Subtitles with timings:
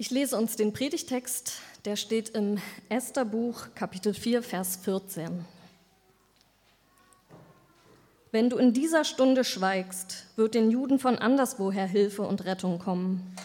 [0.00, 2.56] Ich lese uns den Predigtext, der steht im
[2.88, 5.44] Estherbuch Kapitel 4, Vers 14.
[8.32, 13.36] Wenn du in dieser Stunde schweigst, wird den Juden von anderswoher Hilfe und Rettung kommen.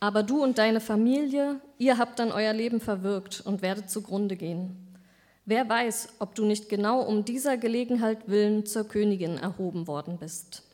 [0.00, 4.98] Aber du und deine Familie, ihr habt dann euer Leben verwirkt und werdet zugrunde gehen.
[5.44, 10.64] Wer weiß, ob du nicht genau um dieser Gelegenheit willen zur Königin erhoben worden bist.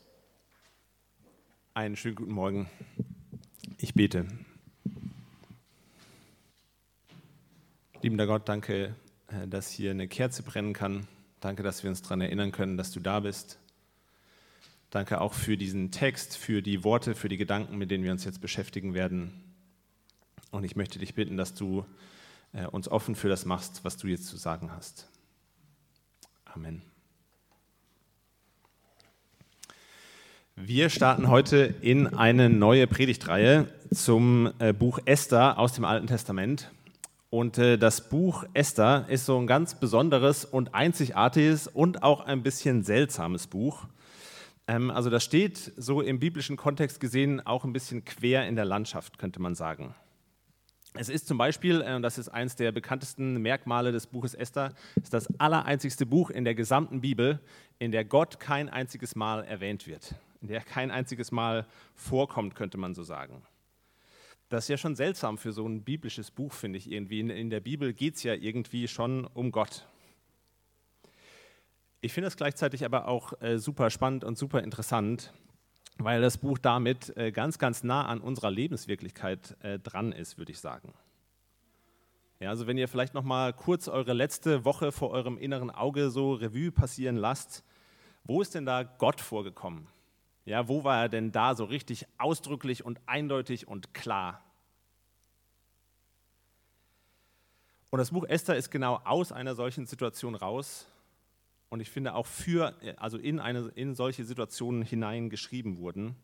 [1.74, 2.70] Einen schönen guten Morgen.
[3.76, 4.26] Ich bete.
[8.06, 8.94] Liebender Gott, danke,
[9.26, 11.08] äh, dass hier eine Kerze brennen kann.
[11.40, 13.58] Danke, dass wir uns daran erinnern können, dass du da bist.
[14.90, 18.24] Danke auch für diesen Text, für die Worte, für die Gedanken, mit denen wir uns
[18.24, 19.32] jetzt beschäftigen werden.
[20.52, 21.84] Und ich möchte dich bitten, dass du
[22.52, 25.08] äh, uns offen für das machst, was du jetzt zu sagen hast.
[26.44, 26.82] Amen.
[30.54, 36.70] Wir starten heute in eine neue Predigtreihe zum äh, Buch Esther aus dem Alten Testament.
[37.30, 42.42] Und äh, das Buch Esther ist so ein ganz besonderes und einzigartiges und auch ein
[42.42, 43.86] bisschen seltsames Buch.
[44.68, 48.64] Ähm, also das steht so im biblischen Kontext gesehen auch ein bisschen quer in der
[48.64, 49.94] Landschaft, könnte man sagen.
[50.98, 54.72] Es ist zum Beispiel, äh, und das ist eines der bekanntesten Merkmale des Buches Esther,
[55.02, 57.40] ist das allereinzigste Buch in der gesamten Bibel,
[57.78, 62.78] in der Gott kein einziges Mal erwähnt wird, in der kein einziges Mal vorkommt, könnte
[62.78, 63.42] man so sagen.
[64.48, 67.20] Das ist ja schon seltsam für so ein biblisches Buch, finde ich irgendwie.
[67.20, 69.88] In der Bibel geht es ja irgendwie schon um Gott.
[72.00, 75.32] Ich finde es gleichzeitig aber auch äh, super spannend und super interessant,
[75.98, 80.52] weil das Buch damit äh, ganz, ganz nah an unserer Lebenswirklichkeit äh, dran ist, würde
[80.52, 80.94] ich sagen.
[82.38, 86.10] Ja, also wenn ihr vielleicht noch mal kurz eure letzte Woche vor eurem inneren Auge
[86.10, 87.64] so Revue passieren lasst,
[88.24, 89.88] wo ist denn da Gott vorgekommen?
[90.46, 94.44] Ja, wo war er denn da so richtig ausdrücklich und eindeutig und klar?
[97.90, 100.86] Und das Buch Esther ist genau aus einer solchen Situation raus
[101.68, 106.14] und ich finde auch für, also in, eine, in solche Situationen hinein geschrieben wurden,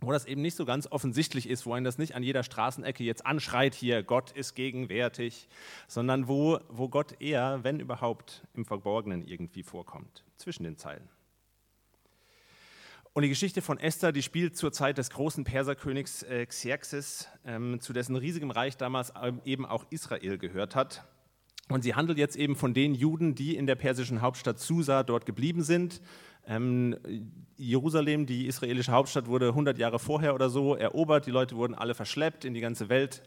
[0.00, 3.04] wo das eben nicht so ganz offensichtlich ist, wo einen das nicht an jeder Straßenecke
[3.04, 5.48] jetzt anschreit, hier, Gott ist gegenwärtig,
[5.86, 11.08] sondern wo, wo Gott eher, wenn überhaupt, im Verborgenen irgendwie vorkommt, zwischen den Zeilen.
[13.16, 17.78] Und die Geschichte von Esther, die spielt zur Zeit des großen Perserkönigs äh, Xerxes, ähm,
[17.80, 21.04] zu dessen riesigem Reich damals ähm, eben auch Israel gehört hat.
[21.68, 25.26] Und sie handelt jetzt eben von den Juden, die in der persischen Hauptstadt Susa dort
[25.26, 26.02] geblieben sind.
[26.44, 26.96] Ähm,
[27.56, 31.26] Jerusalem, die israelische Hauptstadt, wurde 100 Jahre vorher oder so erobert.
[31.26, 33.22] Die Leute wurden alle verschleppt in die ganze Welt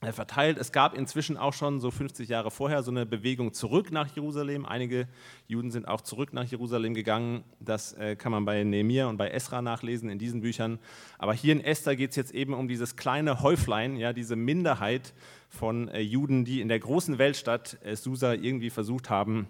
[0.00, 0.58] verteilt.
[0.58, 4.64] Es gab inzwischen auch schon so 50 Jahre vorher so eine Bewegung zurück nach Jerusalem.
[4.64, 5.08] Einige
[5.48, 7.42] Juden sind auch zurück nach Jerusalem gegangen.
[7.58, 10.78] Das äh, kann man bei Nehemiah und bei Esra nachlesen in diesen Büchern.
[11.18, 15.14] Aber hier in Esther geht es jetzt eben um dieses kleine Häuflein, ja, diese Minderheit
[15.48, 19.48] von äh, Juden, die in der großen Weltstadt Susa irgendwie versucht haben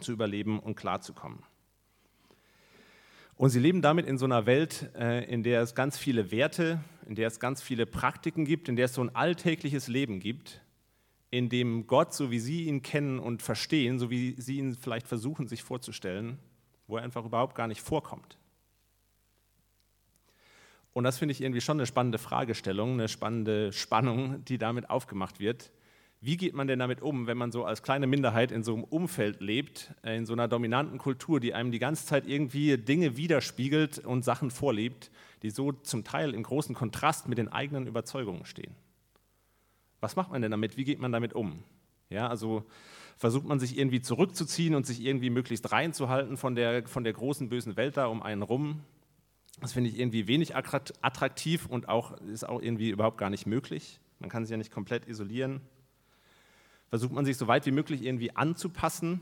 [0.00, 1.38] zu überleben und klarzukommen.
[3.36, 6.80] Und sie leben damit in so einer Welt, äh, in der es ganz viele Werte,
[7.06, 10.60] in der es ganz viele Praktiken gibt, in der es so ein alltägliches Leben gibt,
[11.30, 15.08] in dem Gott, so wie sie ihn kennen und verstehen, so wie sie ihn vielleicht
[15.08, 16.38] versuchen sich vorzustellen,
[16.86, 18.38] wo er einfach überhaupt gar nicht vorkommt.
[20.92, 25.40] Und das finde ich irgendwie schon eine spannende Fragestellung, eine spannende Spannung, die damit aufgemacht
[25.40, 25.72] wird.
[26.24, 28.84] Wie geht man denn damit um, wenn man so als kleine Minderheit in so einem
[28.84, 33.18] Umfeld lebt, äh, in so einer dominanten Kultur, die einem die ganze Zeit irgendwie Dinge
[33.18, 35.10] widerspiegelt und Sachen vorlebt,
[35.42, 38.74] die so zum Teil im großen Kontrast mit den eigenen Überzeugungen stehen?
[40.00, 40.78] Was macht man denn damit?
[40.78, 41.62] Wie geht man damit um?
[42.08, 42.64] Ja, also
[43.18, 47.50] versucht man sich irgendwie zurückzuziehen und sich irgendwie möglichst reinzuhalten von der, von der großen
[47.50, 48.80] bösen Welt da um einen rum.
[49.60, 54.00] Das finde ich irgendwie wenig attraktiv und auch, ist auch irgendwie überhaupt gar nicht möglich.
[54.20, 55.60] Man kann sich ja nicht komplett isolieren
[56.94, 59.20] versucht man sich so weit wie möglich irgendwie anzupassen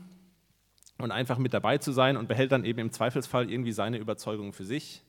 [0.99, 4.53] und einfach mit dabei zu sein und behält dann eben im Zweifelsfall irgendwie seine Überzeugungen
[4.53, 5.01] für sich.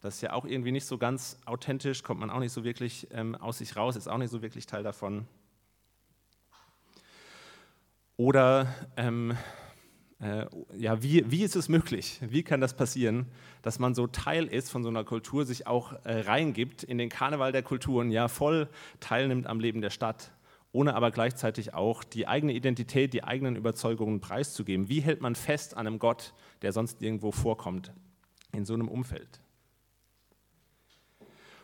[0.00, 3.08] Das ist ja auch irgendwie nicht so ganz authentisch, kommt man auch nicht so wirklich
[3.10, 5.26] ähm, aus sich raus, ist auch nicht so wirklich Teil davon.
[8.16, 9.36] Oder ähm,
[10.18, 12.20] äh, ja, wie, wie ist es möglich?
[12.22, 13.26] Wie kann das passieren,
[13.60, 17.10] dass man so Teil ist von so einer Kultur, sich auch äh, reingibt in den
[17.10, 20.32] Karneval der Kulturen, ja voll teilnimmt am Leben der Stadt
[20.72, 24.88] ohne aber gleichzeitig auch die eigene Identität, die eigenen Überzeugungen preiszugeben.
[24.88, 26.32] Wie hält man fest an einem Gott,
[26.62, 27.92] der sonst irgendwo vorkommt,
[28.52, 29.40] in so einem Umfeld?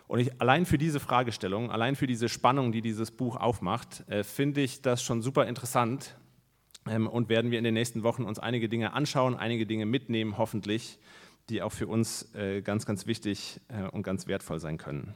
[0.06, 4.24] Und ich, allein für diese Fragestellung, allein für diese Spannung, die dieses Buch aufmacht, äh,
[4.24, 6.16] finde ich das schon super interessant
[6.86, 10.38] ähm, und werden wir in den nächsten Wochen uns einige Dinge anschauen, einige Dinge mitnehmen,
[10.38, 10.98] hoffentlich,
[11.50, 15.14] die auch für uns äh, ganz, ganz wichtig äh, und ganz wertvoll sein können.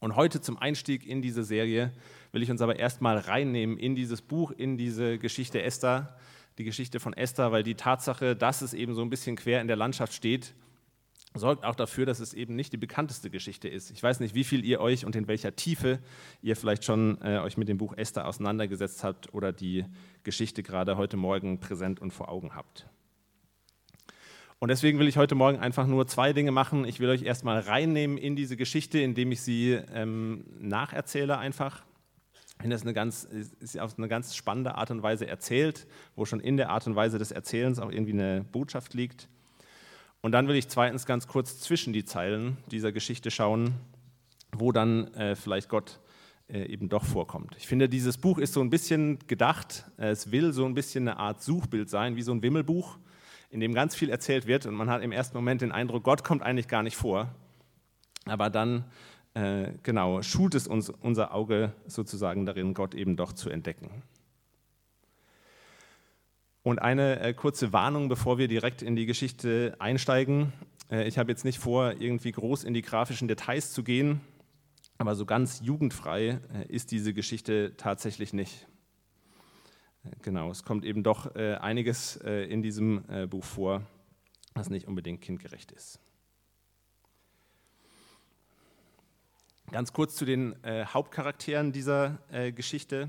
[0.00, 1.92] Und heute zum Einstieg in diese Serie
[2.32, 6.16] will ich uns aber erstmal reinnehmen in dieses Buch, in diese Geschichte Esther,
[6.58, 9.68] die Geschichte von Esther, weil die Tatsache, dass es eben so ein bisschen quer in
[9.68, 10.54] der Landschaft steht,
[11.34, 13.90] sorgt auch dafür, dass es eben nicht die bekannteste Geschichte ist.
[13.90, 15.98] Ich weiß nicht, wie viel ihr euch und in welcher Tiefe
[16.42, 19.84] ihr vielleicht schon äh, euch mit dem Buch Esther auseinandergesetzt habt oder die
[20.22, 22.86] Geschichte gerade heute Morgen präsent und vor Augen habt.
[24.58, 26.86] Und deswegen will ich heute Morgen einfach nur zwei Dinge machen.
[26.86, 31.82] Ich will euch erstmal reinnehmen in diese Geschichte, indem ich sie ähm, nacherzähle einfach.
[32.58, 36.40] Finde, das eine ganz, ist auf eine ganz spannende Art und Weise erzählt, wo schon
[36.40, 39.28] in der Art und Weise des Erzählens auch irgendwie eine Botschaft liegt.
[40.22, 43.74] Und dann will ich zweitens ganz kurz zwischen die Zeilen dieser Geschichte schauen,
[44.52, 46.00] wo dann äh, vielleicht Gott
[46.48, 47.54] äh, eben doch vorkommt.
[47.58, 51.06] Ich finde, dieses Buch ist so ein bisschen gedacht, äh, es will so ein bisschen
[51.06, 52.98] eine Art Suchbild sein, wie so ein Wimmelbuch
[53.50, 56.24] in dem ganz viel erzählt wird und man hat im ersten Moment den Eindruck, Gott
[56.24, 57.34] kommt eigentlich gar nicht vor.
[58.24, 58.84] Aber dann,
[59.34, 64.02] äh, genau, schult es uns unser Auge sozusagen darin, Gott eben doch zu entdecken.
[66.62, 70.52] Und eine äh, kurze Warnung, bevor wir direkt in die Geschichte einsteigen.
[70.90, 74.20] Äh, ich habe jetzt nicht vor, irgendwie groß in die grafischen Details zu gehen,
[74.98, 78.66] aber so ganz jugendfrei äh, ist diese Geschichte tatsächlich nicht.
[80.22, 83.82] Genau, es kommt eben doch äh, einiges äh, in diesem äh, Buch vor,
[84.54, 86.00] was nicht unbedingt kindgerecht ist.
[89.70, 92.18] Ganz kurz zu den Hauptcharakteren dieser
[92.54, 93.08] Geschichte.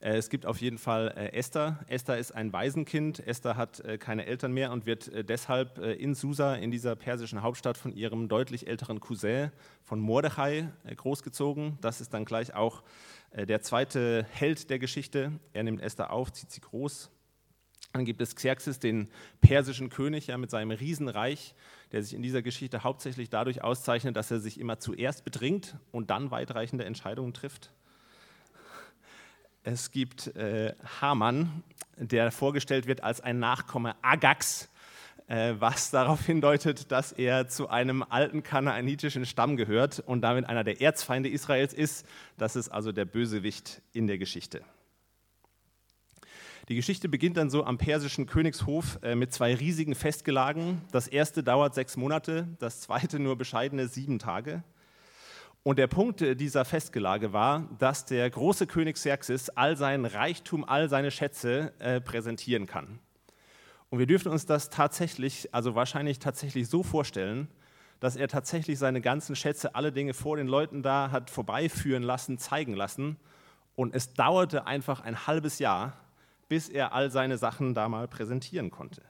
[0.00, 1.84] Äh, es gibt auf jeden Fall Esther.
[1.88, 3.26] Esther ist ein Waisenkind.
[3.26, 7.92] Esther hat keine Eltern mehr und wird deshalb in Susa, in dieser persischen Hauptstadt, von
[7.92, 9.50] ihrem deutlich älteren Cousin,
[9.82, 11.78] von Mordechai, großgezogen.
[11.80, 12.82] Das ist dann gleich auch
[13.36, 17.10] äh, der zweite Held der Geschichte, er nimmt Esther auf, zieht sie groß.
[17.92, 19.08] Dann gibt es Xerxes, den
[19.40, 21.54] persischen König, ja, mit seinem Riesenreich,
[21.92, 26.10] der sich in dieser Geschichte hauptsächlich dadurch auszeichnet, dass er sich immer zuerst bedringt und
[26.10, 27.72] dann weitreichende Entscheidungen trifft.
[29.68, 31.64] Es gibt äh, Haman,
[31.96, 34.68] der vorgestellt wird als ein Nachkomme Agax,
[35.26, 40.62] äh, was darauf hindeutet, dass er zu einem alten kanaanitischen Stamm gehört und damit einer
[40.62, 42.06] der Erzfeinde Israels ist.
[42.38, 44.62] Das ist also der Bösewicht in der Geschichte.
[46.68, 50.82] Die Geschichte beginnt dann so am persischen Königshof äh, mit zwei riesigen Festgelagen.
[50.92, 54.62] Das erste dauert sechs Monate, das zweite nur bescheidene sieben Tage.
[55.66, 60.88] Und der Punkt dieser Festgelage war, dass der große König Xerxes all seinen Reichtum, all
[60.88, 63.00] seine Schätze äh, präsentieren kann.
[63.90, 67.48] Und wir dürfen uns das tatsächlich, also wahrscheinlich tatsächlich so vorstellen,
[67.98, 72.38] dass er tatsächlich seine ganzen Schätze, alle Dinge vor den Leuten da hat vorbeiführen lassen,
[72.38, 73.16] zeigen lassen.
[73.74, 75.94] Und es dauerte einfach ein halbes Jahr,
[76.48, 79.02] bis er all seine Sachen da mal präsentieren konnte.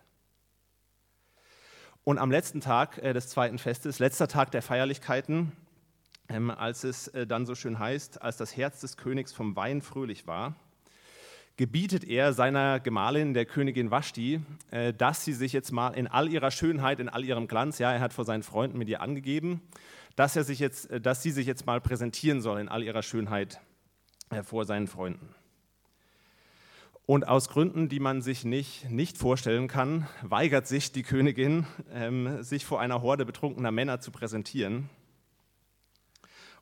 [2.03, 5.53] Und am letzten Tag äh, des zweiten Festes, letzter Tag der Feierlichkeiten,
[6.29, 9.83] ähm, als es äh, dann so schön heißt, als das Herz des Königs vom Wein
[9.83, 10.57] fröhlich war,
[11.57, 14.41] gebietet er seiner Gemahlin, der Königin Vashti,
[14.71, 17.93] äh, dass sie sich jetzt mal in all ihrer Schönheit, in all ihrem Glanz, ja,
[17.93, 19.63] er hat vor seinen Freunden mit ihr angegeben,
[20.17, 23.03] dass, er sich jetzt, äh, dass sie sich jetzt mal präsentieren soll in all ihrer
[23.03, 23.61] Schönheit
[24.31, 25.35] äh, vor seinen Freunden.
[27.07, 32.43] Und aus Gründen, die man sich nicht, nicht vorstellen kann, weigert sich die Königin, ähm,
[32.43, 34.91] sich vor einer Horde betrunkener Männer zu präsentieren.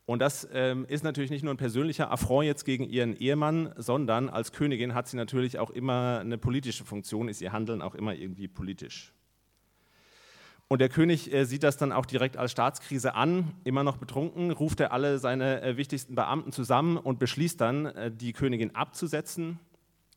[0.07, 4.29] Und das ähm, ist natürlich nicht nur ein persönlicher Affront jetzt gegen ihren Ehemann, sondern
[4.29, 8.15] als Königin hat sie natürlich auch immer eine politische Funktion, ist ihr Handeln auch immer
[8.15, 9.15] irgendwie politisch.
[10.69, 14.51] Und der König äh, sieht das dann auch direkt als Staatskrise an, immer noch betrunken,
[14.51, 19.59] ruft er alle seine äh, wichtigsten Beamten zusammen und beschließt dann, äh, die Königin abzusetzen.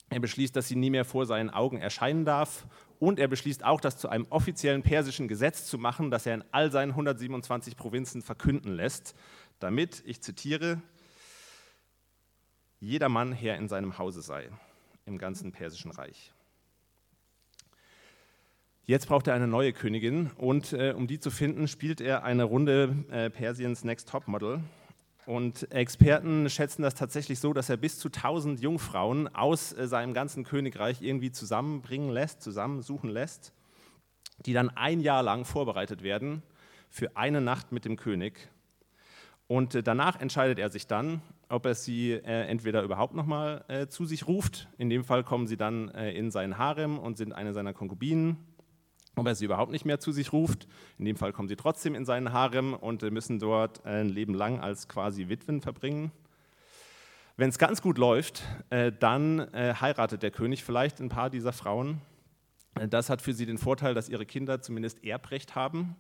[0.10, 2.68] Er beschließt, dass sie nie mehr vor seinen Augen erscheinen darf
[3.00, 6.44] und er beschließt auch, das zu einem offiziellen persischen Gesetz zu machen, das er in
[6.52, 9.16] all seinen 127 Provinzen verkünden lässt
[9.60, 10.82] damit, ich zitiere,
[12.80, 14.50] jeder Mann Herr in seinem Hause sei,
[15.06, 16.32] im ganzen persischen Reich.
[18.86, 22.46] Jetzt braucht er eine neue Königin und äh, um die zu finden, spielt er eine
[22.46, 24.62] Runde äh, Persiens Next Top Model.
[25.26, 30.14] Und Experten schätzen das tatsächlich so, dass er bis zu 1000 Jungfrauen aus äh, seinem
[30.14, 33.52] ganzen Königreich irgendwie zusammenbringen lässt, zusammensuchen lässt,
[34.46, 36.44] die dann ein Jahr lang vorbereitet werden
[36.90, 38.50] für eine Nacht mit dem König
[39.48, 43.88] und äh, danach entscheidet er sich dann, ob er sie äh, entweder überhaupt nochmal äh,
[43.88, 44.68] zu sich ruft.
[44.78, 48.38] In dem Fall kommen sie dann äh, in seinen Harem und sind eine seiner Konkubinen.
[49.16, 50.68] Ob er sie überhaupt nicht mehr zu sich ruft.
[51.00, 54.34] In dem Fall kommen sie trotzdem in seinen Harem und äh, müssen dort ein Leben
[54.34, 56.12] lang als quasi Witwen verbringen.
[57.38, 62.02] Wenn es ganz gut läuft, äh, dann heiratet der König vielleicht ein paar dieser Frauen.
[62.90, 65.96] Das hat für sie den Vorteil, dass ihre Kinder zumindest Erbrecht haben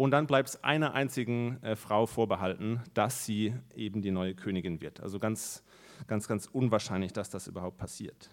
[0.00, 4.80] Und dann bleibt es einer einzigen äh, Frau vorbehalten, dass sie eben die neue Königin
[4.80, 4.98] wird.
[5.00, 5.62] Also ganz,
[6.06, 8.30] ganz, ganz unwahrscheinlich, dass das überhaupt passiert.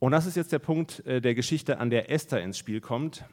[0.00, 3.24] Und das ist jetzt der Punkt äh, der Geschichte, an der Esther ins Spiel kommt.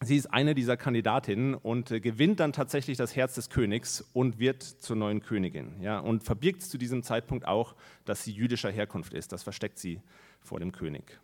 [0.00, 4.38] Sie ist eine dieser Kandidatinnen und äh, gewinnt dann tatsächlich das Herz des Königs und
[4.38, 5.82] wird zur neuen Königin.
[5.82, 7.74] Ja, und verbirgt zu diesem Zeitpunkt auch,
[8.06, 9.30] dass sie jüdischer Herkunft ist.
[9.30, 10.00] Das versteckt sie
[10.40, 11.20] vor dem König.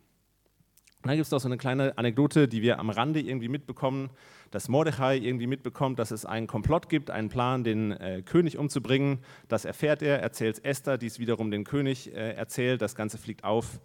[1.03, 4.09] Und dann gibt es noch so eine kleine Anekdote, die wir am Rande irgendwie mitbekommen,
[4.51, 9.19] dass Mordechai irgendwie mitbekommt, dass es einen Komplott gibt, einen Plan, den äh, König umzubringen.
[9.49, 12.81] Das erfährt er, erzählt es Esther, die es wiederum den König äh, erzählt.
[12.81, 13.81] Das Ganze fliegt auf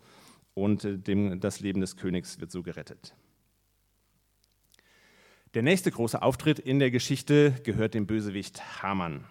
[0.55, 3.17] und äh, dem, das Leben des Königs wird so gerettet.
[5.55, 9.25] Der nächste große Auftritt in der Geschichte gehört dem Bösewicht Haman.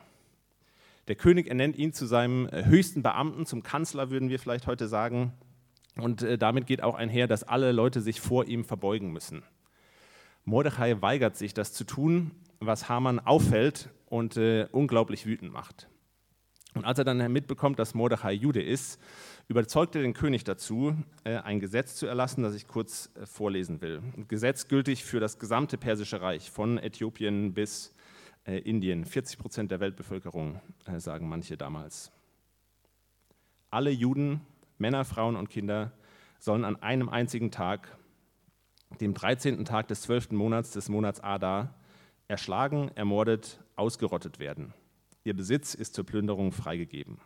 [1.07, 4.89] Der König ernennt ihn zu seinem äh, höchsten Beamten, zum Kanzler würden wir vielleicht heute
[4.89, 5.31] sagen.
[5.99, 9.43] Und äh, damit geht auch einher, dass alle Leute sich vor ihm verbeugen müssen.
[10.45, 15.89] Mordechai weigert sich, das zu tun, was Haman auffällt und äh, unglaublich wütend macht.
[16.73, 19.01] Und als er dann mitbekommt, dass Mordechai Jude ist,
[19.47, 23.81] überzeugt er den König dazu, äh, ein Gesetz zu erlassen, das ich kurz äh, vorlesen
[23.81, 24.01] will.
[24.15, 27.95] Ein Gesetz gültig für das gesamte Persische Reich, von Äthiopien bis
[28.45, 29.05] äh, Indien.
[29.05, 30.61] 40 Prozent der Weltbevölkerung,
[30.97, 32.11] sagen manche damals.
[33.69, 34.41] Alle Juden,
[34.77, 35.91] Männer, Frauen und Kinder
[36.39, 37.97] sollen an einem einzigen Tag,
[39.01, 39.65] dem 13.
[39.65, 40.31] Tag des 12.
[40.31, 41.73] Monats des Monats Adar,
[42.27, 44.73] erschlagen, ermordet, ausgerottet werden.
[45.23, 47.19] Ihr Besitz ist zur Plünderung freigegeben.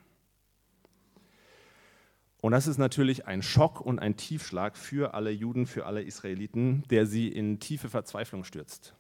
[2.42, 6.84] Und das ist natürlich ein Schock und ein Tiefschlag für alle Juden, für alle Israeliten,
[6.90, 8.96] der sie in tiefe Verzweiflung stürzt.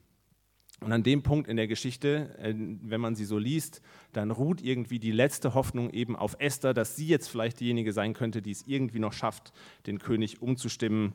[0.83, 3.81] Und an dem Punkt in der Geschichte, äh, wenn man sie so liest,
[4.13, 8.13] dann ruht irgendwie die letzte Hoffnung eben auf Esther, dass sie jetzt vielleicht diejenige sein
[8.13, 9.53] könnte, die es irgendwie noch schafft,
[9.85, 11.13] den König umzustimmen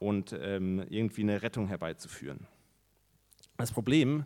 [0.00, 2.48] und ähm, irgendwie eine Rettung herbeizuführen.
[3.56, 4.24] Das Problem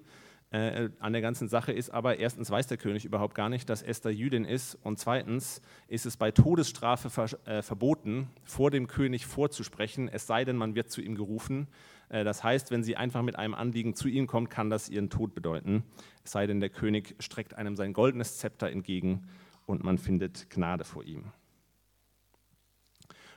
[0.50, 3.82] äh, an der ganzen Sache ist aber, erstens weiß der König überhaupt gar nicht, dass
[3.82, 10.08] Esther Jüdin ist und zweitens ist es bei Todesstrafe äh, verboten, vor dem König vorzusprechen,
[10.08, 11.68] es sei denn, man wird zu ihm gerufen.
[12.08, 15.10] Äh, das heißt, wenn sie einfach mit einem Anliegen zu ihm kommt, kann das ihren
[15.10, 15.84] Tod bedeuten,
[16.24, 19.28] es sei denn, der König streckt einem sein goldenes Zepter entgegen
[19.66, 21.32] und man findet Gnade vor ihm.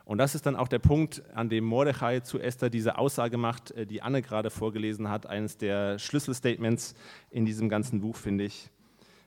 [0.04, 3.72] Und das ist dann auch der Punkt, an dem Mordechai zu Esther diese Aussage macht,
[3.72, 6.96] äh, die Anne gerade vorgelesen hat, eines der Schlüsselstatements
[7.30, 8.72] in diesem ganzen Buch, finde ich.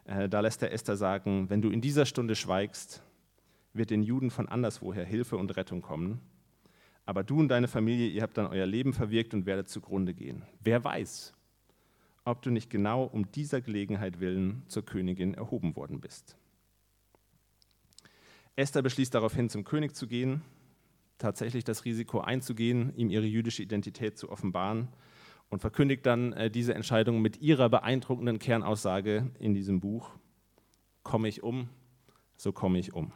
[0.04, 3.02] Äh, da lässt er Esther sagen, wenn du in dieser Stunde schweigst,
[3.72, 6.20] wird den Juden von anderswoher Hilfe und Rettung kommen.
[7.06, 10.42] Aber du und deine Familie, ihr habt dann euer Leben verwirkt und werdet zugrunde gehen.
[10.60, 11.34] Wer weiß,
[12.24, 16.36] ob du nicht genau um dieser Gelegenheit willen zur Königin erhoben worden bist.
[18.56, 20.42] Esther beschließt daraufhin, zum König zu gehen
[21.18, 24.88] tatsächlich das Risiko einzugehen, ihm ihre jüdische Identität zu offenbaren
[25.48, 30.10] und verkündigt dann äh, diese Entscheidung mit ihrer beeindruckenden Kernaussage in diesem Buch,
[31.02, 31.68] komme ich um,
[32.36, 33.12] so komme ich um.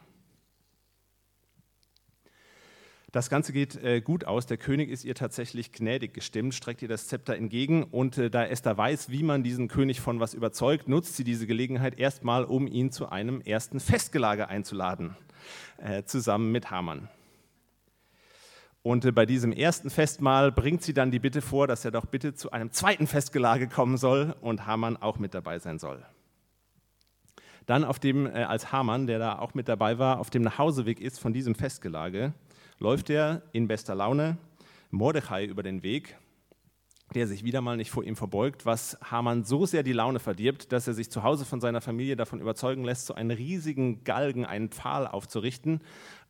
[3.11, 4.45] Das Ganze geht äh, gut aus.
[4.45, 8.45] Der König ist ihr tatsächlich gnädig gestimmt, streckt ihr das Zepter entgegen und äh, da
[8.45, 12.67] Esther weiß, wie man diesen König von was überzeugt, nutzt sie diese Gelegenheit erstmal, um
[12.67, 15.17] ihn zu einem ersten Festgelage einzuladen,
[15.79, 17.09] äh, zusammen mit Haman.
[18.83, 22.05] Und äh, bei diesem ersten Festmahl bringt sie dann die Bitte vor, dass er doch
[22.05, 26.05] bitte zu einem zweiten Festgelage kommen soll und Hamann auch mit dabei sein soll.
[27.65, 31.01] Dann auf dem, äh, als Hamann, der da auch mit dabei war, auf dem Nachhauseweg
[31.01, 32.35] ist von diesem Festgelage,
[32.79, 34.39] läuft er in bester Laune
[34.91, 36.17] Mordechai über den Weg
[37.15, 40.73] der sich wieder mal nicht vor ihm verbeugt, was Haman so sehr die Laune verdirbt,
[40.73, 44.45] dass er sich zu Hause von seiner Familie davon überzeugen lässt, so einen riesigen Galgen,
[44.45, 45.81] einen Pfahl aufzurichten,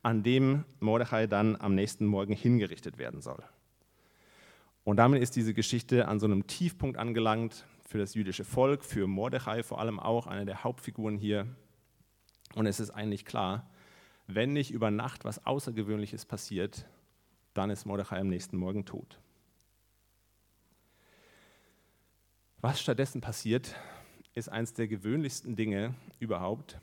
[0.03, 3.43] an dem Mordechai dann am nächsten Morgen hingerichtet werden soll.
[4.85, 9.05] Und damit ist diese Geschichte an so einem Tiefpunkt angelangt für das jüdische Volk, für
[9.05, 11.45] Mordechai vor allem auch, eine der Hauptfiguren hier.
[12.55, 13.69] Und es ist eigentlich klar,
[14.31, 16.85] wenn nicht über Nacht was Außergewöhnliches passiert,
[17.55, 19.19] dann ist Mordechai am nächsten Morgen tot.
[22.61, 23.75] Was stattdessen passiert,
[24.35, 26.79] ist eines der gewöhnlichsten Dinge überhaupt.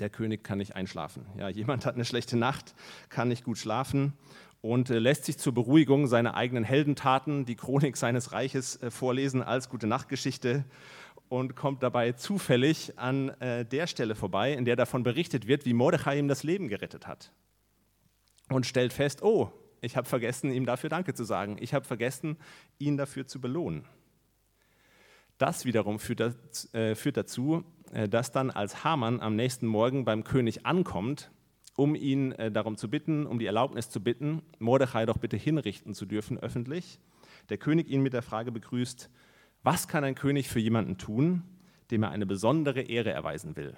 [0.00, 1.26] Der König kann nicht einschlafen.
[1.38, 2.74] Ja, jemand hat eine schlechte Nacht,
[3.08, 4.14] kann nicht gut schlafen
[4.62, 9.42] und äh, lässt sich zur Beruhigung seine eigenen Heldentaten, die Chronik seines Reiches äh, vorlesen
[9.42, 10.64] als gute Nachtgeschichte
[11.32, 15.72] und kommt dabei zufällig an äh, der Stelle vorbei, in der davon berichtet wird, wie
[15.72, 17.32] Mordechai ihm das Leben gerettet hat.
[18.50, 21.56] Und stellt fest, oh, ich habe vergessen, ihm dafür Danke zu sagen.
[21.58, 22.36] Ich habe vergessen,
[22.78, 23.86] ihn dafür zu belohnen.
[25.38, 26.20] Das wiederum führt,
[26.74, 31.30] äh, dazu, äh, dass dann als Haman am nächsten Morgen beim König ankommt,
[31.76, 35.94] um ihn äh, darum zu bitten, um die Erlaubnis zu bitten, Mordechai doch bitte hinrichten
[35.94, 37.00] zu dürfen öffentlich,
[37.48, 39.08] der König ihn mit der Frage begrüßt,
[39.62, 41.42] was kann ein König für jemanden tun,
[41.90, 43.76] dem er eine besondere Ehre erweisen will?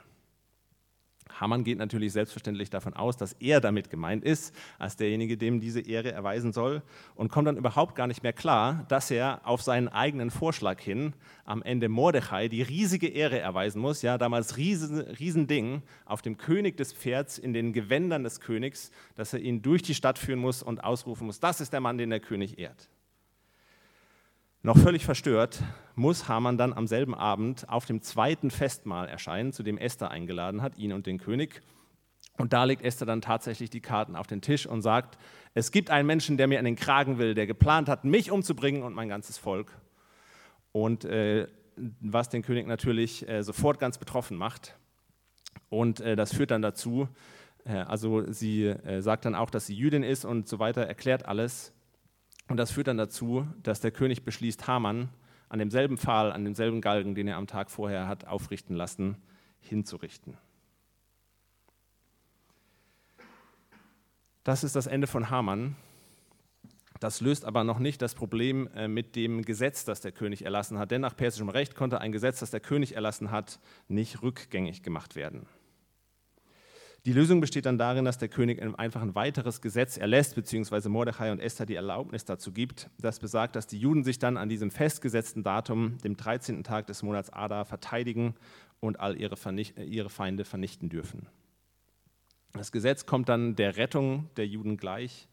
[1.40, 5.80] Hamann geht natürlich selbstverständlich davon aus, dass er damit gemeint ist, als derjenige, dem diese
[5.80, 6.82] Ehre erweisen soll,
[7.14, 11.14] und kommt dann überhaupt gar nicht mehr klar, dass er auf seinen eigenen Vorschlag hin
[11.44, 16.76] am Ende Mordechai die riesige Ehre erweisen muss, ja, damals riesen, Riesending, auf dem König
[16.76, 20.62] des Pferds in den Gewändern des Königs, dass er ihn durch die Stadt führen muss
[20.62, 22.88] und ausrufen muss, das ist der Mann, den der König ehrt.
[24.66, 25.62] Noch völlig verstört
[25.94, 30.62] muss Haman dann am selben Abend auf dem zweiten Festmahl erscheinen, zu dem Esther eingeladen
[30.62, 31.60] hat, ihn und den König.
[32.38, 35.18] Und da legt Esther dann tatsächlich die Karten auf den Tisch und sagt,
[35.52, 38.84] es gibt einen Menschen, der mir an den Kragen will, der geplant hat, mich umzubringen
[38.84, 39.70] und mein ganzes Volk.
[40.72, 41.46] Und äh,
[42.00, 44.78] was den König natürlich äh, sofort ganz betroffen macht.
[45.68, 47.06] Und äh, das führt dann dazu,
[47.66, 51.26] äh, also sie äh, sagt dann auch, dass sie Jüdin ist und so weiter, erklärt
[51.26, 51.74] alles.
[52.48, 55.08] Und das führt dann dazu, dass der König beschließt, Haman
[55.48, 59.16] an demselben Pfahl, an demselben Galgen, den er am Tag vorher hat aufrichten lassen,
[59.60, 60.36] hinzurichten.
[64.42, 65.74] Das ist das Ende von Haman.
[67.00, 70.78] Das löst aber noch nicht das Problem äh, mit dem Gesetz, das der König erlassen
[70.78, 70.90] hat.
[70.90, 73.58] Denn nach persischem Recht konnte ein Gesetz, das der König erlassen hat,
[73.88, 75.46] nicht rückgängig gemacht werden.
[77.06, 81.32] Die Lösung besteht dann darin, dass der König einfach ein weiteres Gesetz erlässt, beziehungsweise Mordechai
[81.32, 84.70] und Esther die Erlaubnis dazu gibt, das besagt, dass die Juden sich dann an diesem
[84.70, 86.64] festgesetzten Datum, dem 13.
[86.64, 88.34] Tag des Monats Adar, verteidigen
[88.80, 89.36] und all ihre,
[89.84, 91.26] ihre Feinde vernichten dürfen.
[92.54, 95.28] Das Gesetz kommt dann der Rettung der Juden gleich,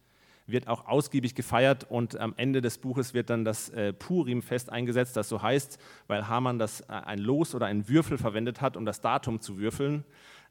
[0.47, 5.15] wird auch ausgiebig gefeiert und am Ende des Buches wird dann das äh, Purim-Fest eingesetzt,
[5.15, 8.83] das so heißt, weil Haman das, äh, ein Los oder einen Würfel verwendet hat, um
[8.83, 10.03] das Datum zu würfeln.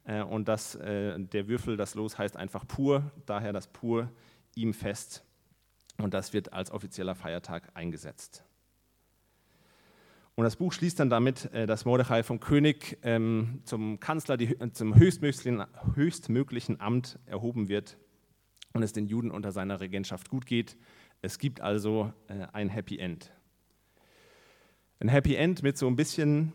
[0.05, 4.09] Äh, und das, äh, der Würfel, das Los heißt einfach pur, daher das pur
[4.55, 5.23] ihm fest.
[5.97, 8.43] Und das wird als offizieller Feiertag eingesetzt.
[10.35, 14.37] Und das Buch schließt dann damit, äh, dass Mordechai vom König ähm, zum Kanzler,
[14.73, 15.63] zum höchstmöglichen,
[15.95, 17.97] höchstmöglichen Amt erhoben wird
[18.73, 20.77] und es den Juden unter seiner Regentschaft gut geht.
[21.21, 22.13] Es gibt also
[22.53, 23.31] ein Happy End.
[24.99, 26.53] Ein Happy End mit so ein bisschen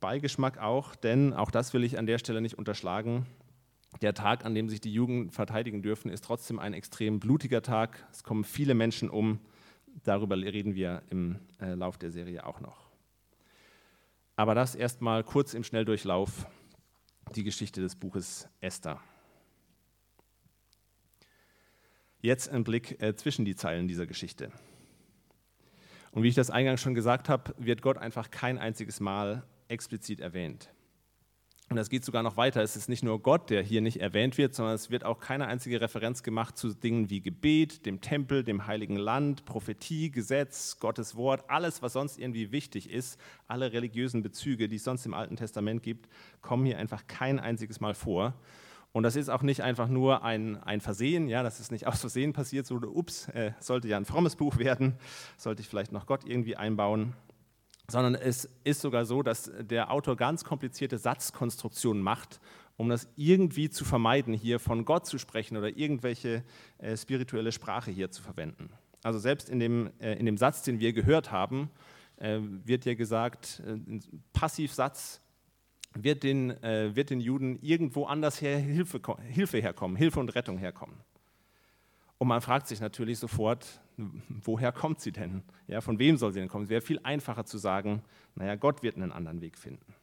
[0.00, 3.26] Beigeschmack auch, denn auch das will ich an der Stelle nicht unterschlagen.
[4.02, 8.06] Der Tag, an dem sich die Jugend verteidigen dürfen, ist trotzdem ein extrem blutiger Tag.
[8.10, 9.40] Es kommen viele Menschen um.
[10.04, 12.90] Darüber reden wir im äh, Lauf der Serie auch noch.
[14.36, 16.46] Aber das erstmal kurz im Schnelldurchlauf
[17.34, 19.00] die Geschichte des Buches Esther.
[22.20, 24.52] Jetzt ein Blick äh, zwischen die Zeilen dieser Geschichte.
[26.10, 30.20] Und wie ich das eingangs schon gesagt habe, wird Gott einfach kein einziges Mal explizit
[30.20, 30.70] erwähnt.
[31.68, 32.62] Und es geht sogar noch weiter.
[32.62, 35.48] Es ist nicht nur Gott, der hier nicht erwähnt wird, sondern es wird auch keine
[35.48, 41.16] einzige Referenz gemacht zu Dingen wie Gebet, dem Tempel, dem heiligen Land, Prophetie, Gesetz, Gottes
[41.16, 45.34] Wort, alles, was sonst irgendwie wichtig ist, alle religiösen Bezüge, die es sonst im Alten
[45.34, 46.08] Testament gibt,
[46.40, 48.34] kommen hier einfach kein einziges Mal vor.
[48.92, 52.00] Und das ist auch nicht einfach nur ein, ein Versehen, ja, das ist nicht aus
[52.00, 54.94] Versehen passiert, so, ups, äh, sollte ja ein frommes Buch werden,
[55.36, 57.12] sollte ich vielleicht noch Gott irgendwie einbauen,
[57.88, 62.40] sondern es ist sogar so, dass der Autor ganz komplizierte Satzkonstruktionen macht,
[62.76, 66.44] um das irgendwie zu vermeiden, hier von Gott zu sprechen oder irgendwelche
[66.78, 68.70] äh, spirituelle Sprache hier zu verwenden.
[69.02, 71.70] Also selbst in dem, äh, in dem Satz, den wir gehört haben,
[72.16, 74.00] äh, wird hier gesagt, äh,
[74.32, 75.20] Passivsatz,
[75.94, 80.58] wird den, äh, wird den Juden irgendwo anders her Hilfe, Hilfe herkommen, Hilfe und Rettung
[80.58, 80.96] herkommen.
[82.18, 85.42] Und man fragt sich natürlich sofort, woher kommt sie denn?
[85.66, 86.64] Ja, von wem soll sie denn kommen?
[86.64, 88.02] Es wäre viel einfacher zu sagen,
[88.34, 89.94] naja, Gott wird einen anderen Weg finden.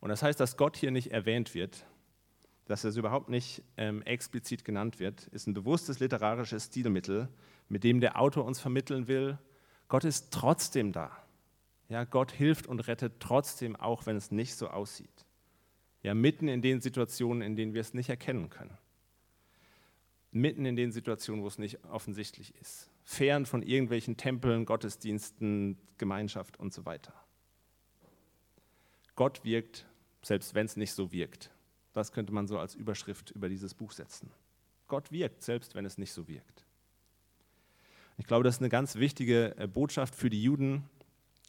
[0.00, 1.86] Und das heißt, dass Gott hier nicht erwähnt wird,
[2.66, 7.28] dass es überhaupt nicht ähm, explizit genannt wird, ist ein bewusstes literarisches Stilmittel,
[7.68, 9.38] mit dem der Autor uns vermitteln will,
[9.88, 11.16] Gott ist trotzdem da.
[11.88, 15.26] Ja, Gott hilft und rettet trotzdem, auch wenn es nicht so aussieht.
[16.02, 18.76] Ja, mitten in den Situationen, in denen wir es nicht erkennen können
[20.32, 22.90] mitten in den Situationen, wo es nicht offensichtlich ist.
[23.04, 27.14] Fern von irgendwelchen Tempeln, Gottesdiensten, Gemeinschaft und so weiter.
[29.14, 29.86] Gott wirkt,
[30.22, 31.50] selbst wenn es nicht so wirkt.
[31.92, 34.30] Das könnte man so als Überschrift über dieses Buch setzen.
[34.88, 36.66] Gott wirkt, selbst wenn es nicht so wirkt.
[38.18, 40.84] Ich glaube, das ist eine ganz wichtige äh, Botschaft für die Juden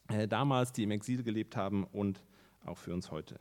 [0.09, 2.23] äh, damals, die im Exil gelebt haben und
[2.65, 3.39] auch für uns heute.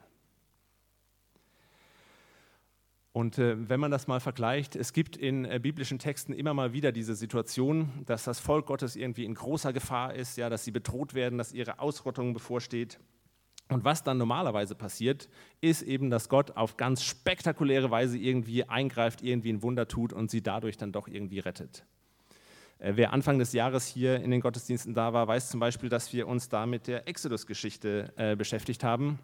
[3.17, 6.75] Und äh, wenn man das mal vergleicht, es gibt in äh, biblischen Texten immer mal
[6.75, 10.71] wieder diese Situation, dass das Volk Gottes irgendwie in großer Gefahr ist, ja, dass sie
[10.71, 12.99] bedroht werden, dass ihre Ausrottung bevorsteht.
[13.71, 15.31] Und was dann normalerweise passiert,
[15.63, 20.31] ist eben, dass Gott auf ganz spektakuläre Weise irgendwie eingreift, irgendwie ein Wunder tut und
[20.31, 21.87] sie dadurch dann doch irgendwie rettet.
[22.79, 26.13] Äh, wer Anfang des Jahres hier in den Gottesdiensten da war, weiß zum Beispiel, dass
[26.13, 29.21] wir uns da mit der Exodus-Geschichte äh, beschäftigt haben,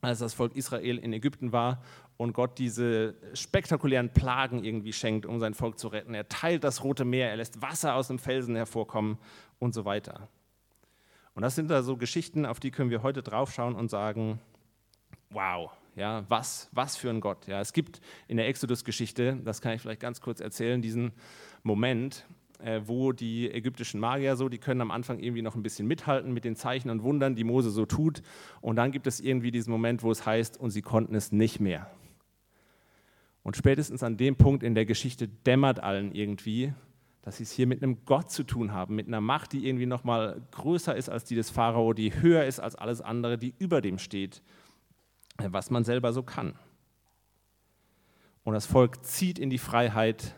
[0.00, 1.82] als das Volk Israel in Ägypten war
[2.16, 6.14] und Gott diese spektakulären Plagen irgendwie schenkt, um sein Volk zu retten.
[6.14, 9.18] Er teilt das Rote Meer, er lässt Wasser aus dem Felsen hervorkommen
[9.58, 10.28] und so weiter.
[11.34, 14.40] Und das sind da so Geschichten, auf die können wir heute draufschauen und sagen,
[15.30, 17.46] wow, ja, was, was für ein Gott.
[17.46, 21.12] Ja, es gibt in der Exodus-Geschichte, das kann ich vielleicht ganz kurz erzählen, diesen
[21.62, 22.26] Moment,
[22.64, 26.32] äh, wo die ägyptischen Magier so, die können am Anfang irgendwie noch ein bisschen mithalten
[26.32, 28.22] mit den Zeichen und Wundern, die Mose so tut.
[28.60, 31.60] Und dann gibt es irgendwie diesen Moment, wo es heißt, und sie konnten es nicht
[31.60, 31.90] mehr.
[33.42, 36.72] Und spätestens an dem Punkt in der Geschichte dämmert allen irgendwie,
[37.22, 39.86] dass sie es hier mit einem Gott zu tun haben, mit einer Macht, die irgendwie
[39.86, 43.54] noch mal größer ist als die des Pharao, die höher ist als alles andere, die
[43.58, 44.42] über dem steht,
[45.38, 46.54] was man selber so kann.
[48.42, 50.34] Und das Volk zieht in die Freiheit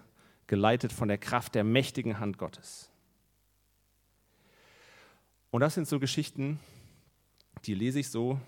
[0.52, 2.90] geleitet von der Kraft der mächtigen Hand Gottes.
[5.50, 6.60] Und das sind so Geschichten,
[7.64, 8.38] die lese ich so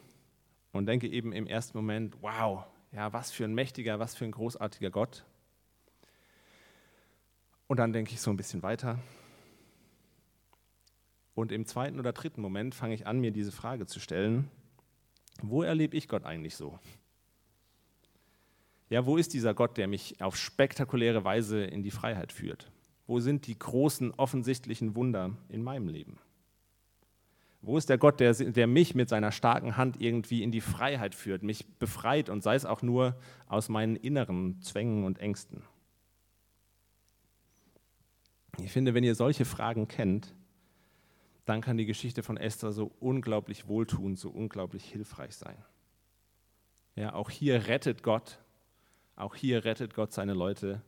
[0.73, 4.33] und denke eben im ersten Moment, wow, ja, was für ein mächtiger, was für ein
[4.33, 5.25] großartiger Gott.
[7.69, 8.99] Und dann denke ich so ein bisschen weiter.
[11.35, 14.51] Und im zweiten oder dritten Moment fange ich an, mir diese Frage zu stellen,
[15.41, 16.79] wo erlebe ich Gott eigentlich so?
[18.91, 22.71] Ja, wo ist dieser Gott, der mich auf spektakuläre Weise in die Freiheit führt?
[23.07, 26.19] Wo sind die großen offensichtlichen Wunder in meinem Leben?
[27.61, 31.15] Wo ist der Gott, der, der mich mit seiner starken Hand irgendwie in die Freiheit
[31.15, 33.17] führt, mich befreit und sei es auch nur
[33.47, 35.63] aus meinen inneren Zwängen und Ängsten?
[38.59, 40.35] Ich finde, wenn ihr solche Fragen kennt,
[41.47, 45.57] dann kann die Geschichte von Esther so unglaublich wohltuend, so unglaublich hilfreich sein.
[46.97, 48.39] Ja, auch hier rettet Gott
[49.17, 50.83] auch hier rettet Gott seine Leute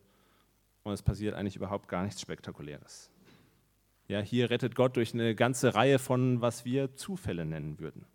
[0.82, 3.10] und es passiert eigentlich überhaupt gar nichts Spektakuläres.
[4.08, 8.06] Ja, hier rettet Gott durch eine ganze Reihe von, was wir Zufälle nennen würden.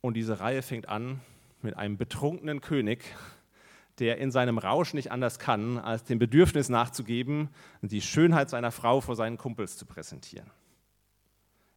[0.00, 1.20] Und diese Reihe fängt an
[1.62, 3.04] mit einem betrunkenen König,
[3.98, 7.48] der in seinem Rausch nicht anders kann, als dem Bedürfnis nachzugeben,
[7.82, 10.50] die Schönheit seiner Frau vor seinen Kumpels zu präsentieren.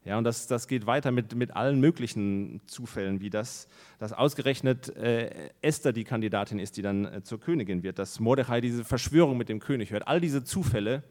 [0.03, 3.67] Ja, und das, das geht weiter mit, mit allen möglichen Zufällen, wie das,
[3.99, 8.61] dass ausgerechnet äh, Esther die Kandidatin ist, die dann äh, zur Königin wird, dass Mordechai
[8.61, 10.07] diese Verschwörung mit dem König hört.
[10.07, 11.03] All diese Zufälle,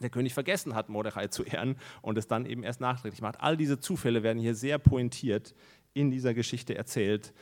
[0.00, 3.40] der König vergessen hat, Mordechai zu ehren und es dann eben erst nachträglich macht.
[3.40, 5.54] All diese Zufälle werden hier sehr pointiert
[5.92, 7.32] in dieser Geschichte erzählt.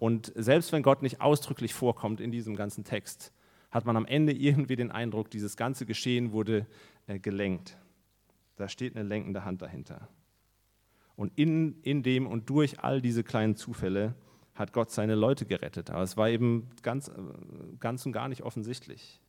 [0.00, 3.32] Und selbst wenn Gott nicht ausdrücklich vorkommt in diesem ganzen Text,
[3.70, 6.66] hat man am Ende irgendwie den Eindruck, dieses ganze Geschehen wurde
[7.06, 7.76] äh, gelenkt.
[8.56, 10.08] Da steht eine lenkende Hand dahinter.
[11.20, 14.14] Und in, in dem und durch all diese kleinen Zufälle
[14.54, 15.90] hat Gott seine Leute gerettet.
[15.90, 17.10] Aber es war eben ganz,
[17.78, 19.20] ganz und gar nicht offensichtlich.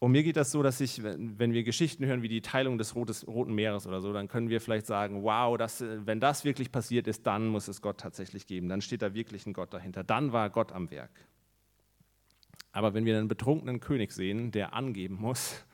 [0.00, 2.96] Und mir geht das so, dass ich, wenn wir Geschichten hören wie die Teilung des
[2.96, 7.06] Roten Meeres oder so, dann können wir vielleicht sagen, wow, das, wenn das wirklich passiert
[7.06, 8.68] ist, dann muss es Gott tatsächlich geben.
[8.68, 10.02] Dann steht da wirklich ein Gott dahinter.
[10.02, 11.12] Dann war Gott am Werk.
[12.72, 15.64] Aber wenn wir einen betrunkenen König sehen, der angeben muss,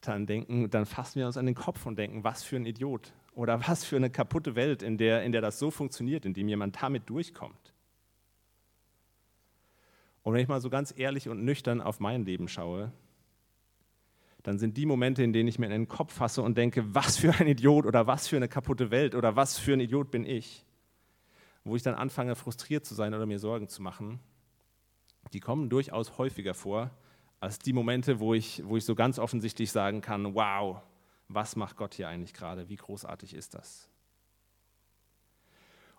[0.00, 3.12] dann denken, dann fassen wir uns an den Kopf und denken, was für ein Idiot
[3.32, 6.48] oder was für eine kaputte Welt, in der, in der das so funktioniert, in dem
[6.48, 7.74] jemand damit durchkommt.
[10.22, 12.92] Und wenn ich mal so ganz ehrlich und nüchtern auf mein Leben schaue,
[14.42, 17.16] dann sind die Momente, in denen ich mir in den Kopf fasse und denke, was
[17.16, 20.24] für ein Idiot oder was für eine kaputte Welt oder was für ein Idiot bin
[20.24, 20.64] ich,
[21.64, 24.20] wo ich dann anfange, frustriert zu sein oder mir Sorgen zu machen,
[25.32, 26.90] die kommen durchaus häufiger vor,
[27.40, 30.82] als die Momente, wo ich, wo ich so ganz offensichtlich sagen kann, wow,
[31.28, 32.68] was macht Gott hier eigentlich gerade?
[32.68, 33.88] Wie großartig ist das?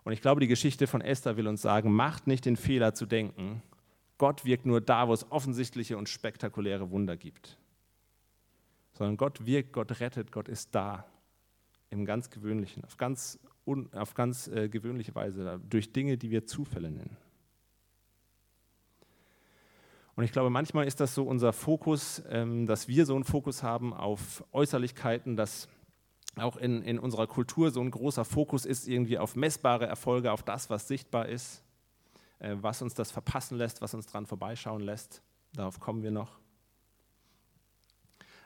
[0.02, 3.06] Und ich glaube, die Geschichte von Esther will uns sagen, macht nicht den Fehler zu
[3.06, 3.62] denken,
[4.18, 7.56] Gott wirkt nur da, wo es offensichtliche und spektakuläre Wunder gibt.
[8.92, 11.06] Sondern Gott wirkt, Gott rettet, Gott ist da.
[11.88, 13.38] Im ganz Gewöhnlichen, auf ganz,
[13.92, 17.16] auf ganz äh, gewöhnliche Weise, durch Dinge, die wir Zufälle nennen.
[20.20, 23.62] Und ich glaube, manchmal ist das so unser Fokus, ähm, dass wir so einen Fokus
[23.62, 25.66] haben auf Äußerlichkeiten, dass
[26.36, 30.42] auch in, in unserer Kultur so ein großer Fokus ist irgendwie auf messbare Erfolge, auf
[30.42, 31.64] das, was sichtbar ist,
[32.38, 35.22] äh, was uns das verpassen lässt, was uns dran vorbeischauen lässt.
[35.54, 36.38] Darauf kommen wir noch.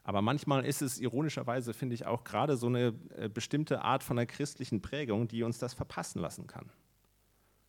[0.04, 4.16] Aber manchmal ist es ironischerweise, finde ich, auch gerade so eine äh, bestimmte Art von
[4.16, 6.70] einer christlichen Prägung, die uns das verpassen lassen kann.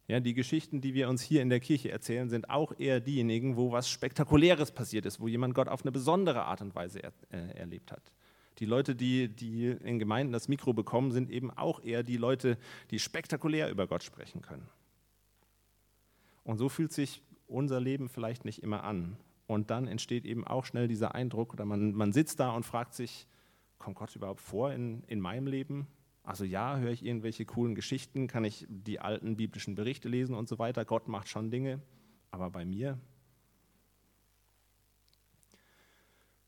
[0.07, 3.57] Ja, die Geschichten, die wir uns hier in der Kirche erzählen, sind auch eher diejenigen,
[3.57, 7.11] wo was Spektakuläres passiert ist, wo jemand Gott auf eine besondere Art und Weise er,
[7.31, 8.11] äh, erlebt hat.
[8.59, 12.57] Die Leute, die, die in Gemeinden das Mikro bekommen, sind eben auch eher die Leute,
[12.91, 14.69] die spektakulär über Gott sprechen können.
[16.43, 20.65] Und so fühlt sich unser Leben vielleicht nicht immer an, Und dann entsteht eben auch
[20.65, 23.27] schnell dieser Eindruck, oder man, man sitzt da und fragt sich,
[23.77, 25.87] kommt Gott überhaupt vor in, in meinem Leben?
[26.25, 30.49] Also ja, höre ich irgendwelche coolen Geschichten, kann ich die alten biblischen Berichte lesen und
[30.49, 30.83] so weiter.
[30.83, 31.79] Gott macht schon Dinge,
[32.31, 32.99] aber bei mir.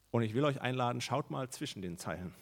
[0.10, 2.34] Und ich will euch einladen, schaut mal zwischen den Zeilen.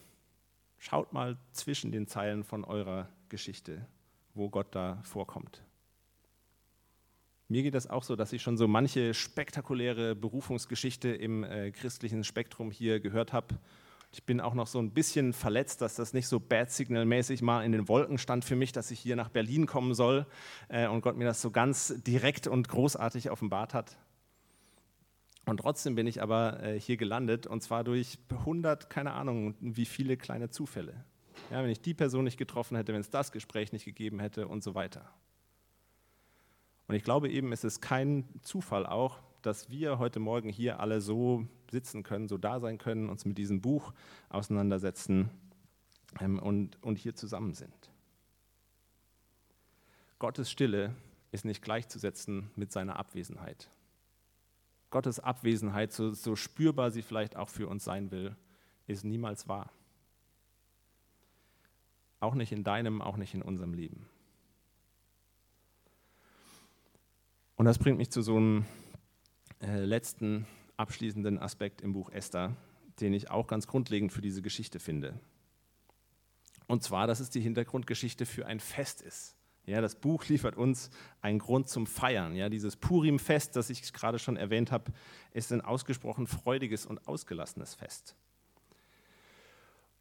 [0.77, 3.85] Schaut mal zwischen den Zeilen von eurer Geschichte,
[4.33, 5.61] wo Gott da vorkommt.
[7.49, 12.23] Mir geht das auch so, dass ich schon so manche spektakuläre Berufungsgeschichte im äh, christlichen
[12.23, 13.59] Spektrum hier gehört habe.
[14.15, 17.65] Ich bin auch noch so ein bisschen verletzt, dass das nicht so Bad Signal-mäßig mal
[17.65, 20.25] in den Wolken stand für mich, dass ich hier nach Berlin kommen soll
[20.69, 23.97] äh, und Gott mir das so ganz direkt und großartig offenbart hat.
[25.45, 29.86] Und trotzdem bin ich aber äh, hier gelandet und zwar durch 100, keine Ahnung, wie
[29.86, 31.04] viele kleine Zufälle.
[31.51, 34.47] Ja, wenn ich die Person nicht getroffen hätte, wenn es das Gespräch nicht gegeben hätte
[34.47, 35.12] und so weiter.
[36.88, 41.01] Und ich glaube eben, es ist kein Zufall auch, dass wir heute Morgen hier alle
[41.01, 43.93] so sitzen können, so da sein können, uns mit diesem Buch
[44.29, 45.29] auseinandersetzen
[46.21, 47.91] ähm, und, und hier zusammen sind.
[50.19, 50.95] Gottes Stille
[51.31, 53.69] ist nicht gleichzusetzen mit seiner Abwesenheit.
[54.89, 58.38] Gottes Abwesenheit, so, so spürbar sie vielleicht auch für uns sein will,
[58.88, 59.69] ist niemals wahr.
[62.21, 64.07] Auch nicht in deinem, auch nicht in unserem Leben.
[67.57, 68.65] Und das bringt mich zu so einem
[69.61, 72.55] äh, letzten abschließenden Aspekt im Buch Esther,
[72.99, 75.19] den ich auch ganz grundlegend für diese Geschichte finde.
[76.67, 79.35] Und zwar, dass es die Hintergrundgeschichte für ein Fest ist.
[79.65, 82.35] Ja, das Buch liefert uns einen Grund zum Feiern.
[82.35, 84.91] Ja, dieses Purim-Fest, das ich gerade schon erwähnt habe,
[85.31, 88.15] ist ein ausgesprochen freudiges und ausgelassenes Fest.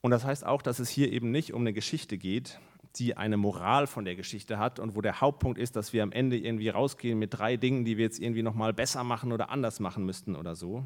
[0.02, 2.60] Und das heißt auch, dass es hier eben nicht um eine Geschichte geht,
[2.96, 6.12] die eine Moral von der Geschichte hat und wo der Hauptpunkt ist, dass wir am
[6.12, 9.80] Ende irgendwie rausgehen mit drei Dingen, die wir jetzt irgendwie nochmal besser machen oder anders
[9.80, 10.85] machen müssten oder so.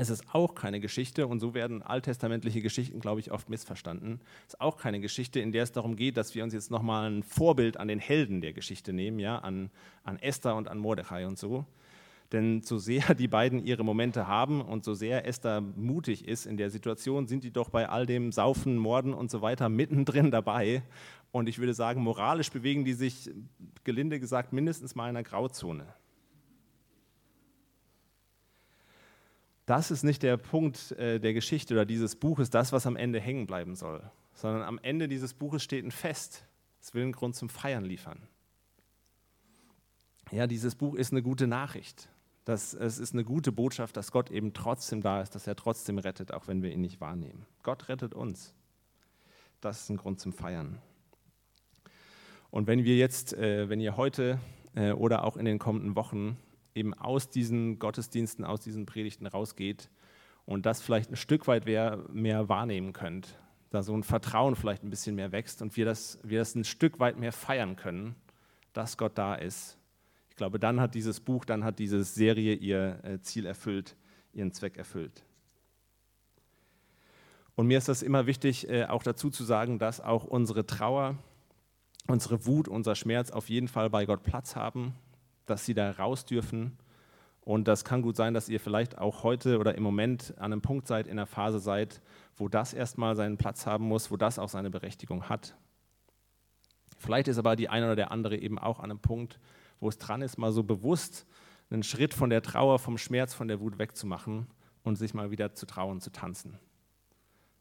[0.00, 4.20] Es ist auch keine Geschichte, und so werden alttestamentliche Geschichten, glaube ich, oft missverstanden.
[4.46, 7.10] Es ist auch keine Geschichte, in der es darum geht, dass wir uns jetzt nochmal
[7.10, 9.70] ein Vorbild an den Helden der Geschichte nehmen, ja, an,
[10.04, 11.66] an Esther und an Mordechai und so,
[12.32, 16.56] denn so sehr die beiden ihre Momente haben und so sehr Esther mutig ist in
[16.56, 20.82] der Situation, sind die doch bei all dem Saufen, Morden und so weiter mittendrin dabei.
[21.30, 23.30] Und ich würde sagen, moralisch bewegen die sich,
[23.84, 25.86] gelinde gesagt, mindestens mal in einer Grauzone.
[29.66, 33.20] Das ist nicht der Punkt äh, der Geschichte oder dieses Buches, das, was am Ende
[33.20, 36.46] hängen bleiben soll, sondern am Ende dieses Buches steht ein Fest.
[36.80, 38.18] Es will einen Grund zum Feiern liefern.
[40.30, 42.08] Ja, dieses Buch ist eine gute Nachricht
[42.48, 45.98] dass es ist eine gute Botschaft, dass Gott eben trotzdem da ist, dass er trotzdem
[45.98, 47.44] rettet, auch wenn wir ihn nicht wahrnehmen.
[47.62, 48.54] Gott rettet uns.
[49.60, 50.80] Das ist ein Grund zum Feiern.
[52.48, 54.40] Und wenn wir jetzt, äh, wenn ihr heute
[54.74, 56.38] äh, oder auch in den kommenden Wochen
[56.74, 59.90] eben aus diesen Gottesdiensten, aus diesen Predigten rausgeht
[60.46, 64.82] und das vielleicht ein Stück weit mehr, mehr wahrnehmen könnt, da so ein Vertrauen vielleicht
[64.84, 68.14] ein bisschen mehr wächst und wir das, wir das ein Stück weit mehr feiern können,
[68.72, 69.77] dass Gott da ist
[70.38, 73.96] glaube, dann hat dieses Buch, dann hat diese Serie ihr äh, Ziel erfüllt,
[74.32, 75.24] ihren Zweck erfüllt.
[77.54, 81.16] Und mir ist das immer wichtig, äh, auch dazu zu sagen, dass auch unsere Trauer,
[82.06, 84.94] unsere Wut, unser Schmerz auf jeden Fall bei Gott Platz haben,
[85.44, 86.78] dass sie da raus dürfen.
[87.40, 90.62] Und das kann gut sein, dass ihr vielleicht auch heute oder im Moment an einem
[90.62, 92.00] Punkt seid, in einer Phase seid,
[92.36, 95.56] wo das erstmal seinen Platz haben muss, wo das auch seine Berechtigung hat.
[96.98, 99.40] Vielleicht ist aber die eine oder der andere eben auch an einem Punkt,
[99.80, 101.26] wo es dran ist, mal so bewusst
[101.70, 104.46] einen Schritt von der Trauer, vom Schmerz, von der Wut wegzumachen
[104.82, 106.58] und sich mal wieder zu trauen, zu tanzen.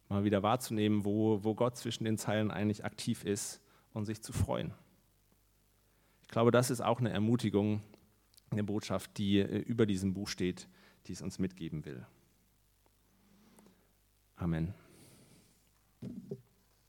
[0.10, 3.62] Mal wieder wahrzunehmen, wo, wo Gott zwischen den Zeilen eigentlich aktiv ist
[3.94, 4.74] und sich zu freuen.
[6.22, 7.82] Ich glaube, das ist auch eine Ermutigung,
[8.50, 10.68] eine Botschaft, die äh, über diesem Buch steht,
[11.08, 12.06] die es uns mitgeben will.
[14.38, 14.74] Amen.